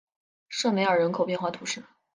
[0.49, 1.83] 圣梅尔人口变化图示